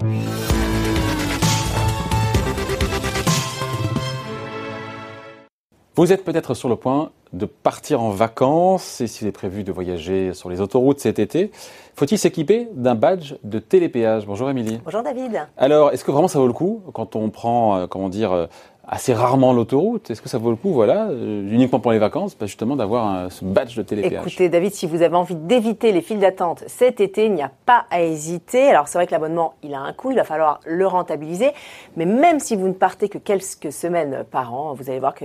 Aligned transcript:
Vous 0.00 0.06
êtes 6.12 6.24
peut-être 6.24 6.54
sur 6.54 6.70
le 6.70 6.76
point 6.76 7.10
de 7.34 7.44
partir 7.44 8.00
en 8.00 8.08
vacances 8.08 9.02
et 9.02 9.06
s'il 9.06 9.28
est 9.28 9.32
prévu 9.32 9.62
de 9.62 9.70
voyager 9.70 10.32
sur 10.32 10.48
les 10.48 10.62
autoroutes 10.62 11.00
cet 11.00 11.18
été, 11.18 11.50
faut-il 11.94 12.16
s'équiper 12.16 12.68
d'un 12.72 12.94
badge 12.94 13.34
de 13.44 13.58
télépéage? 13.58 14.24
Bonjour 14.24 14.48
Émilie. 14.48 14.80
Bonjour 14.84 15.02
David. 15.02 15.46
Alors, 15.58 15.92
est-ce 15.92 16.02
que 16.02 16.10
vraiment 16.10 16.28
ça 16.28 16.38
vaut 16.38 16.46
le 16.46 16.54
coup 16.54 16.82
quand 16.94 17.14
on 17.14 17.28
prend, 17.28 17.76
euh, 17.76 17.86
comment 17.86 18.08
dire, 18.08 18.32
euh, 18.32 18.46
assez 18.90 19.14
rarement 19.14 19.52
l'autoroute. 19.52 20.10
Est-ce 20.10 20.20
que 20.20 20.28
ça 20.28 20.38
vaut 20.38 20.50
le 20.50 20.56
coup, 20.56 20.72
voilà, 20.72 21.08
euh, 21.10 21.48
uniquement 21.48 21.78
pour 21.78 21.92
les 21.92 21.98
vacances, 21.98 22.34
pas 22.34 22.46
justement 22.46 22.74
d'avoir 22.74 23.30
ce 23.30 23.44
badge 23.44 23.76
de 23.76 23.82
télépéage? 23.82 24.26
Écoutez, 24.26 24.48
David, 24.48 24.74
si 24.74 24.86
vous 24.86 25.02
avez 25.02 25.14
envie 25.14 25.36
d'éviter 25.36 25.92
les 25.92 26.02
files 26.02 26.18
d'attente 26.18 26.64
cet 26.66 27.00
été, 27.00 27.26
il 27.26 27.34
n'y 27.34 27.42
a 27.42 27.52
pas 27.66 27.86
à 27.90 28.02
hésiter. 28.02 28.68
Alors 28.68 28.88
c'est 28.88 28.98
vrai 28.98 29.06
que 29.06 29.12
l'abonnement, 29.12 29.54
il 29.62 29.74
a 29.74 29.80
un 29.80 29.92
coût, 29.92 30.10
il 30.10 30.16
va 30.16 30.24
falloir 30.24 30.60
le 30.66 30.86
rentabiliser. 30.86 31.52
Mais 31.96 32.04
même 32.04 32.40
si 32.40 32.56
vous 32.56 32.66
ne 32.66 32.72
partez 32.72 33.08
que 33.08 33.18
quelques 33.18 33.72
semaines 33.72 34.24
par 34.28 34.52
an, 34.52 34.74
vous 34.74 34.90
allez 34.90 34.98
voir 34.98 35.14
que 35.14 35.24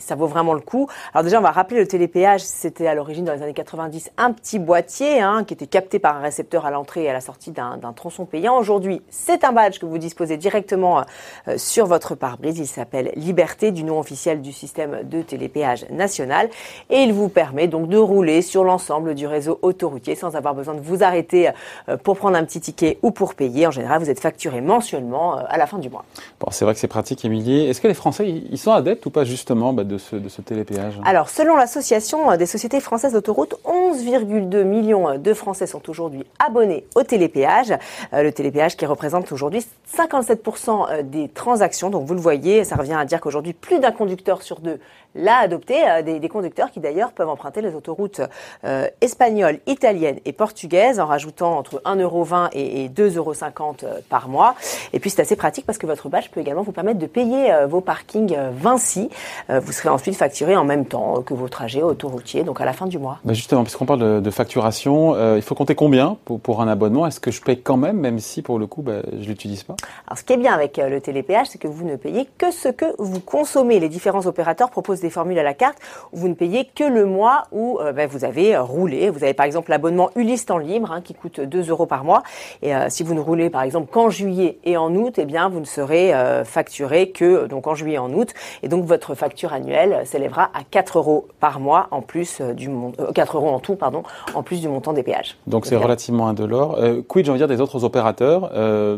ça 0.00 0.16
vaut 0.16 0.26
vraiment 0.26 0.54
le 0.54 0.60
coup. 0.60 0.88
Alors 1.14 1.22
déjà, 1.22 1.38
on 1.38 1.42
va 1.42 1.52
rappeler 1.52 1.78
le 1.78 1.86
télépéage. 1.86 2.40
C'était 2.40 2.88
à 2.88 2.94
l'origine 2.94 3.24
dans 3.24 3.34
les 3.34 3.42
années 3.42 3.54
90 3.54 4.10
un 4.16 4.32
petit 4.32 4.58
boîtier 4.58 5.20
hein, 5.20 5.44
qui 5.44 5.54
était 5.54 5.68
capté 5.68 6.00
par 6.00 6.16
un 6.16 6.20
récepteur 6.20 6.66
à 6.66 6.72
l'entrée 6.72 7.04
et 7.04 7.10
à 7.10 7.12
la 7.12 7.20
sortie 7.20 7.52
d'un 7.52 7.92
tronçon 7.94 8.24
payant. 8.24 8.58
Aujourd'hui, 8.58 9.02
c'est 9.10 9.44
un 9.44 9.52
badge 9.52 9.78
que 9.78 9.86
vous 9.86 9.98
disposez 9.98 10.36
directement 10.36 11.02
euh, 11.46 11.56
sur 11.56 11.86
votre 11.86 12.16
pare-brise. 12.16 12.58
Il 12.58 12.66
s'appelle 12.66 12.95
Liberté 13.16 13.70
du 13.70 13.84
nom 13.84 13.98
officiel 13.98 14.42
du 14.42 14.52
système 14.52 15.00
de 15.04 15.22
télépéage 15.22 15.86
national 15.90 16.48
et 16.90 16.98
il 16.98 17.12
vous 17.12 17.28
permet 17.28 17.68
donc 17.68 17.88
de 17.88 17.96
rouler 17.96 18.42
sur 18.42 18.64
l'ensemble 18.64 19.14
du 19.14 19.26
réseau 19.26 19.58
autoroutier 19.62 20.14
sans 20.14 20.36
avoir 20.36 20.54
besoin 20.54 20.74
de 20.74 20.80
vous 20.80 21.02
arrêter 21.02 21.50
euh, 21.88 21.96
pour 21.96 22.16
prendre 22.16 22.36
un 22.36 22.44
petit 22.44 22.60
ticket 22.60 22.98
ou 23.02 23.10
pour 23.10 23.34
payer. 23.34 23.66
En 23.66 23.70
général, 23.70 24.00
vous 24.00 24.10
êtes 24.10 24.20
facturé 24.20 24.60
mensuellement 24.60 25.38
euh, 25.38 25.42
à 25.48 25.58
la 25.58 25.66
fin 25.66 25.78
du 25.78 25.90
mois. 25.90 26.04
Bon, 26.40 26.48
c'est 26.50 26.64
vrai 26.64 26.74
que 26.74 26.80
c'est 26.80 26.88
pratique, 26.88 27.24
Émilie. 27.24 27.66
Est-ce 27.66 27.80
que 27.80 27.88
les 27.88 27.94
Français, 27.94 28.28
ils 28.28 28.58
sont 28.58 28.72
adeptes 28.72 29.04
ou 29.06 29.10
pas 29.10 29.24
justement 29.24 29.72
bah, 29.72 29.84
de, 29.84 29.98
ce, 29.98 30.16
de 30.16 30.28
ce 30.28 30.42
télépéage? 30.42 30.94
Alors, 31.04 31.28
selon 31.28 31.56
l'association 31.56 32.30
euh, 32.30 32.36
des 32.36 32.46
sociétés 32.46 32.80
françaises 32.80 33.12
d'autoroute, 33.12 33.54
11,2 33.92 34.64
millions 34.64 35.18
de 35.18 35.34
Français 35.34 35.66
sont 35.66 35.88
aujourd'hui 35.88 36.24
abonnés 36.38 36.86
au 36.94 37.02
télépéage. 37.02 37.72
Le 38.12 38.30
télépéage 38.30 38.76
qui 38.76 38.86
représente 38.86 39.30
aujourd'hui 39.32 39.64
57% 39.96 41.02
des 41.02 41.28
transactions. 41.28 41.90
Donc, 41.90 42.06
vous 42.06 42.14
le 42.14 42.20
voyez, 42.20 42.64
ça 42.64 42.76
revient 42.76 42.94
à 42.94 43.04
dire 43.04 43.20
qu'aujourd'hui, 43.20 43.52
plus 43.52 43.78
d'un 43.78 43.92
conducteur 43.92 44.42
sur 44.42 44.60
deux 44.60 44.80
l'a 45.16 45.38
adopté. 45.38 45.74
Euh, 45.88 46.02
des, 46.02 46.28
conducteurs 46.28 46.70
qui 46.70 46.80
d'ailleurs 46.80 47.12
peuvent 47.12 47.28
emprunter 47.28 47.62
les 47.62 47.74
autoroutes 47.74 48.20
euh, 48.64 48.88
espagnoles, 49.00 49.60
italiennes 49.66 50.18
et 50.24 50.32
portugaises 50.32 50.98
en 50.98 51.06
rajoutant 51.06 51.56
entre 51.56 51.80
1,20€ 51.84 52.50
et, 52.52 52.88
2,50€ 52.88 53.84
euh, 53.84 54.00
par 54.08 54.28
mois. 54.28 54.54
Et 54.92 54.98
puis 54.98 55.08
c'est 55.08 55.22
assez 55.22 55.36
pratique 55.36 55.64
parce 55.66 55.78
que 55.78 55.86
votre 55.86 56.08
badge 56.08 56.28
peut 56.30 56.40
également 56.40 56.62
vous 56.62 56.72
permettre 56.72 56.98
de 56.98 57.06
payer 57.06 57.52
vos 57.68 57.80
parkings 57.80 58.36
Vinci. 58.52 59.08
vous 59.48 59.72
serez 59.72 59.88
ensuite 59.88 60.16
facturé 60.16 60.56
en 60.56 60.64
même 60.64 60.84
temps 60.84 61.22
que 61.22 61.32
vos 61.34 61.48
trajets 61.48 61.82
autoroutiers, 61.82 62.42
donc 62.42 62.60
à 62.60 62.64
la 62.64 62.72
fin 62.72 62.86
du 62.86 62.98
mois. 62.98 63.18
Bah 63.24 63.32
justement, 63.32 63.62
puisqu'on 63.76 63.84
parle 63.84 64.22
de, 64.22 64.30
facturation, 64.30 65.36
il 65.36 65.42
faut 65.42 65.54
compter 65.54 65.74
combien 65.74 66.16
pour, 66.24 66.62
un 66.62 66.68
abonnement? 66.68 67.06
Est-ce 67.06 67.20
que 67.20 67.30
je 67.30 67.42
paye 67.42 67.60
quand 67.60 67.76
même, 67.76 67.98
même 67.98 68.18
si 68.20 68.40
pour 68.40 68.58
le 68.58 68.66
coup 68.66 68.80
bah, 68.80 69.02
je 69.20 69.28
l'utilise 69.28 69.64
pas? 69.64 69.76
Alors 70.06 70.16
ce 70.16 70.24
qui 70.24 70.32
est 70.32 70.38
bien 70.38 70.54
avec 70.54 70.78
le 70.78 70.98
télépéage, 70.98 71.48
c'est 71.50 71.58
que 71.58 71.68
vous 71.68 71.84
ne 71.84 71.96
payez 71.96 72.26
que 72.38 72.50
ce 72.50 72.68
que 72.68 72.86
vous 72.98 73.20
consommez. 73.20 73.78
Les 73.78 73.90
différents 73.90 74.26
opérateurs 74.26 74.70
proposent 74.70 75.00
des 75.00 75.10
formules 75.10 75.38
à 75.38 75.42
la 75.42 75.52
carte 75.52 75.76
où 76.12 76.18
vous 76.18 76.28
ne 76.28 76.34
payez 76.34 76.64
que 76.64 76.84
le 76.84 77.04
mois 77.04 77.44
où 77.52 77.78
euh, 77.80 77.92
ben, 77.92 78.08
vous 78.08 78.24
avez 78.24 78.54
euh, 78.54 78.62
roulé. 78.62 79.10
Vous 79.10 79.22
avez 79.22 79.34
par 79.34 79.44
exemple 79.44 79.70
l'abonnement 79.70 80.08
Ulysse 80.16 80.46
temps 80.46 80.56
libre 80.56 80.90
hein, 80.92 81.02
qui 81.02 81.12
coûte 81.12 81.40
2 81.40 81.68
euros 81.68 81.86
par 81.86 82.02
mois. 82.04 82.22
Et 82.62 82.74
euh, 82.74 82.86
si 82.88 83.02
vous 83.02 83.12
ne 83.12 83.20
roulez 83.20 83.50
par 83.50 83.62
exemple 83.62 83.90
qu'en 83.92 84.08
juillet 84.08 84.58
et 84.64 84.78
en 84.78 84.94
août, 84.94 85.14
eh 85.18 85.26
bien 85.26 85.50
vous 85.50 85.60
ne 85.60 85.66
serez 85.66 86.12
facturé 86.44 87.10
que 87.10 87.46
donc 87.46 87.66
en 87.66 87.74
juillet 87.74 87.96
et 87.96 87.98
en 87.98 88.12
août. 88.12 88.32
Et 88.62 88.68
donc 88.68 88.84
votre 88.84 89.14
facture 89.14 89.52
annuelle 89.52 90.00
s'élèvera 90.06 90.50
à 90.54 90.62
4 90.70 90.98
euros 90.98 91.28
par 91.40 91.60
mois 91.60 91.88
en 91.90 92.00
plus 92.00 92.40
du 92.40 92.70
4 93.14 93.36
euros 93.36 93.50
en 93.50 93.58
tout 93.58 93.65
pardon 93.74 94.02
en 94.34 94.42
plus 94.42 94.60
du 94.60 94.68
montant 94.68 94.92
des 94.92 95.02
péages. 95.02 95.36
Donc 95.46 95.66
c'est 95.66 95.76
relativement 95.76 96.28
indolore. 96.28 96.78
quid 97.08 97.24
j'ai 97.24 97.30
envie 97.30 97.40
de 97.40 97.46
dire 97.46 97.56
des 97.56 97.60
autres 97.60 97.84
opérateurs 97.84 98.50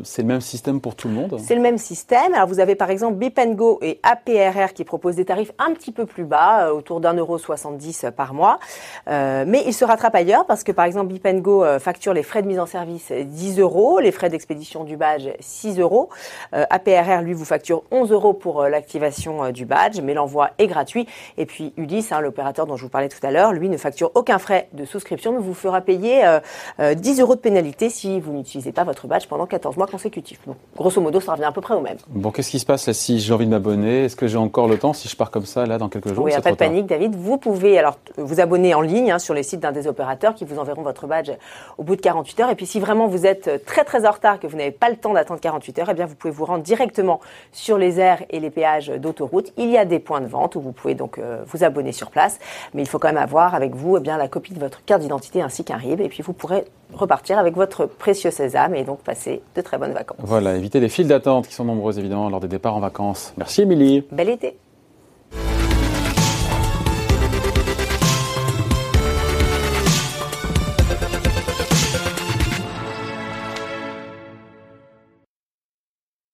C'est 0.05 0.23
le 0.23 0.29
même 0.29 0.41
système 0.41 0.81
pour 0.81 0.95
tout 0.95 1.09
le 1.09 1.15
monde 1.15 1.39
C'est 1.43 1.55
le 1.55 1.62
même 1.62 1.79
système. 1.79 2.34
Alors 2.34 2.49
vous 2.49 2.61
avez 2.61 2.75
par 2.75 2.91
exemple 2.91 3.15
Bip 3.15 3.39
Go 3.55 3.78
et 3.83 4.01
APRR 4.03 4.73
qui 4.75 4.84
proposent 4.84 5.17
des 5.17 5.25
tarifs 5.25 5.53
un 5.59 5.73
petit 5.73 5.93
peu 5.93 6.07
plus 6.07 6.25
bas, 6.25 6.67
euh, 6.67 6.73
autour 6.73 7.01
d'un 7.01 7.15
euro 7.15 7.39
70 7.39 8.07
par 8.17 8.34
mois. 8.34 8.59
Euh, 9.09 9.45
mais 9.47 9.62
il 9.67 9.73
se 9.73 9.84
rattrape 9.84 10.15
ailleurs 10.15 10.47
parce 10.47 10.65
que 10.65 10.73
par 10.73 10.84
exemple 10.84 11.12
Bipengo 11.12 11.65
euh, 11.65 11.78
facture 11.78 12.15
les 12.15 12.23
frais 12.23 12.43
de 12.43 12.49
mise 12.49 12.59
en 12.59 12.67
service 12.67 13.12
10 13.12 13.61
euros, 13.61 14.01
les 14.01 14.12
frais 14.12 14.28
d'expédition 14.28 14.84
du 14.84 14.97
badge 14.97 15.28
6 15.41 15.78
euros. 15.78 16.09
APRR 16.53 17.23
lui 17.23 17.34
vous 17.34 17.45
facture 17.45 17.83
11 17.91 18.11
euros 18.12 18.33
pour 18.33 18.65
l'activation 18.65 19.51
du 19.51 19.65
badge, 19.65 20.01
mais 20.03 20.15
l'envoi 20.15 20.51
est 20.59 20.67
gratuit. 20.67 21.07
Et 21.37 21.47
puis 21.47 21.73
Ulysse, 21.77 22.12
hein, 22.12 22.21
l'opérateur 22.21 22.67
dont 22.67 22.77
je 22.77 22.83
vous 22.83 22.89
parlais 22.89 23.09
tout 23.09 23.25
à 23.25 23.31
l'heure, 23.31 23.53
lui 23.53 23.69
ne 23.69 23.77
facture 23.77 24.11
aucun 24.15 24.39
frais 24.39 24.58
de 24.73 24.85
souscription, 24.85 25.39
vous 25.39 25.55
fera 25.55 25.81
payer 25.81 26.23
10 26.79 27.21
euros 27.21 27.35
de 27.35 27.41
pénalité 27.41 27.91
si 27.91 28.21
vous 28.21 28.33
n'utilisez 28.33 28.73
pas 28.73 28.85
votre 28.85 29.07
badge 29.07 29.27
pendant 29.27 29.47
14 29.47 29.77
mois 29.77 29.87
consécutifs. 29.87 30.41
Donc, 30.47 30.57
grosso 30.77 31.01
modo, 31.01 31.21
ça 31.21 31.33
revient 31.33 31.45
à 31.45 31.53
peu 31.53 31.61
près 31.61 31.75
au 31.75 31.81
même. 31.81 31.97
Bon, 32.09 32.31
qu'est-ce 32.31 32.51
qui 32.51 32.59
se 32.59 32.67
passe 32.67 32.91
si 32.93 33.21
j'ai 33.21 33.33
envie 33.33 33.47
de 33.47 33.51
m'abonner? 33.51 34.05
Est-ce 34.05 34.17
que 34.17 34.27
j'ai 34.27 34.39
encore 34.39 34.69
le 34.69 34.79
temps? 34.79 34.93
Si 34.93 35.09
je 35.09 35.17
pars 35.17 35.31
comme 35.31 35.47
ça 35.47 35.67
là 35.67 35.79
dans 35.79 35.89
quelques 35.89 36.13
jours 36.13 36.25
Oui, 36.25 36.33
pas 36.43 36.51
de 36.51 36.57
panique, 36.57 36.87
David. 36.87 37.15
Vous 37.15 37.39
pouvez 37.39 37.79
alors 37.79 37.99
vous 38.17 38.41
abonner 38.41 38.75
en 38.75 38.81
ligne 38.81 39.13
hein, 39.13 39.19
sur 39.19 39.35
les 39.35 39.43
sites 39.43 39.61
d'un 39.61 39.73
des 39.73 39.87
opérateurs 39.87 40.35
qui 40.35 40.45
vous 40.45 40.59
enverront 40.59 40.83
votre 40.83 41.07
badge 41.07 41.31
au 41.77 41.83
bout 41.83 41.97
de 41.97 42.01
48 42.01 42.41
heures. 42.41 42.51
Et 42.51 42.55
puis, 42.55 42.67
si 42.67 42.81
vraiment 42.81 43.07
vous 43.07 43.27
êtes 43.27 43.65
très 43.65 43.85
très 43.85 44.07
en 44.07 44.11
retard, 44.11 44.39
que 44.39 44.47
vous 44.47 44.57
n'avez 44.57 44.71
pas 44.71 44.91
le 44.91 44.97
temps 44.97 45.13
d'attendre 45.13 45.41
48 45.41 45.79
heures, 45.79 45.91
eh 45.91 45.95
bien 45.95 46.07
vous 46.07 46.15
pouvez 46.15 46.33
vous 46.33 46.45
rendre 46.45 46.63
directement 46.63 47.21
sur 47.53 47.79
les 47.79 48.01
aires 48.01 48.23
et 48.31 48.41
les 48.41 48.51
péages 48.51 48.89
d'autoroute. 48.89 49.53
Il 49.57 49.71
y 49.71 49.79
a 49.79 49.85
des 49.85 49.99
points 49.99 50.21
de 50.21 50.27
vente 50.27 50.57
où 50.57 50.61
vous 50.61 50.73
pouvez 50.73 50.95
donc 50.95 51.19
euh, 51.19 51.43
vous 51.47 51.65
abonner 51.65 51.93
sur 51.93 52.11
place, 52.11 52.39
mais 52.75 52.83
il 52.83 52.89
faut 52.89 52.99
quand 52.99 53.09
même 53.09 53.17
avoir 53.17 53.55
avec 53.55 53.75
vous 53.75 53.97
eh 53.97 54.01
bien 54.01 54.17
la 54.17 54.29
copie 54.29 54.47
de 54.54 54.60
votre 54.60 54.84
carte 54.84 55.03
d'identité 55.03 55.42
ainsi 55.42 55.64
qu'un 55.64 55.76
RIB. 55.76 56.00
Et 56.00 56.09
puis 56.09 56.22
vous 56.22 56.32
pourrez 56.32 56.64
repartir 56.92 57.38
avec 57.38 57.54
votre 57.54 57.86
précieux 57.86 58.31
sésame 58.31 58.75
et 58.75 58.84
donc 58.84 59.00
passer 59.00 59.42
de 59.54 59.60
très 59.60 59.78
bonnes 59.78 59.92
vacances. 59.92 60.19
Voilà, 60.20 60.56
éviter 60.56 60.81
les 60.81 60.88
files 60.88 61.09
d'attente 61.09 61.47
qui 61.47 61.54
sont 61.54 61.64
nombreuses 61.64 61.98
évidemment 61.98 62.28
lors 62.31 62.41
des 62.41 62.48
départs 62.48 62.76
en 62.76 62.81
vacances. 62.81 63.34
Merci 63.36 63.62
Émilie. 63.62 64.04
Bel 64.12 64.28
été. 64.28 64.56